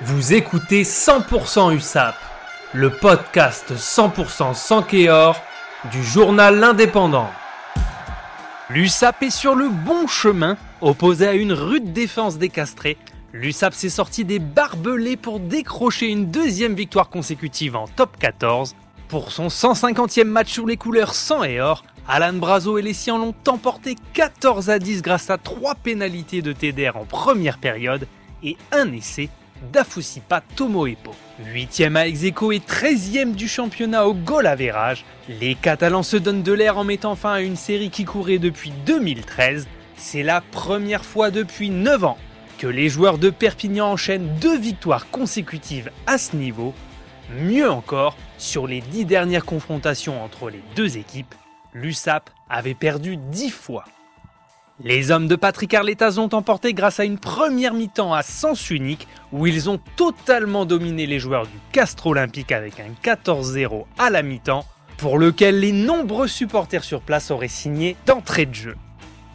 [0.00, 2.16] Vous écoutez 100% USAP,
[2.72, 5.40] le podcast 100% sans Kéor
[5.92, 7.28] du journal L'Indépendant.
[8.70, 12.96] L'USAP est sur le bon chemin, opposé à une rude défense des castrés.
[13.32, 18.74] L'USAP s'est sorti des barbelés pour décrocher une deuxième victoire consécutive en top 14.
[19.08, 23.18] Pour son 150e match sur les couleurs sans et or, Alan Brazo et les siens
[23.18, 28.08] l'ont emporté 14 à 10 grâce à 3 pénalités de TDR en première période
[28.42, 29.28] et un essai
[29.72, 31.14] d'Afusipa Tomoepo.
[31.54, 36.52] 8e à Execo et 13e du championnat au goal average, les Catalans se donnent de
[36.52, 39.68] l'air en mettant fin à une série qui courait depuis 2013.
[39.96, 42.18] C'est la première fois depuis 9 ans
[42.58, 46.74] que les joueurs de Perpignan enchaînent deux victoires consécutives à ce niveau.
[47.40, 51.34] Mieux encore, sur les 10 dernières confrontations entre les deux équipes,
[51.72, 53.84] l'USAP avait perdu 10 fois.
[54.84, 59.06] Les hommes de Patrick Arletas ont emporté grâce à une première mi-temps à sens unique
[59.30, 64.22] où ils ont totalement dominé les joueurs du Castre Olympique avec un 14-0 à la
[64.22, 64.64] mi-temps
[64.96, 68.74] pour lequel les nombreux supporters sur place auraient signé d'entrée de jeu.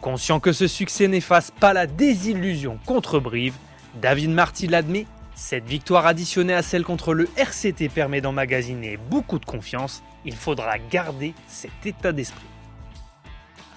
[0.02, 3.54] Conscient que ce succès n'efface pas la désillusion contre Brive,
[4.02, 9.46] David Marty l'admet, cette victoire additionnée à celle contre le RCT permet d'emmagasiner beaucoup de
[9.46, 12.44] confiance, il faudra garder cet état d'esprit.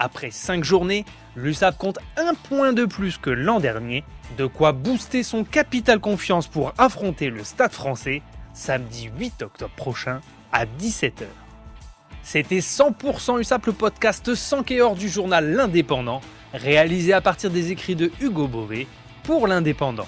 [0.04, 4.04] Après 5 journées, l'USAP compte un point de plus que l'an dernier,
[4.36, 10.20] de quoi booster son capital confiance pour affronter le Stade français samedi 8 octobre prochain
[10.52, 11.26] à 17h.
[12.24, 16.22] C'était 100% USAP le podcast sans hors du journal L'Indépendant,
[16.52, 18.88] réalisé à partir des écrits de Hugo Beauvais
[19.22, 20.08] pour L'Indépendant.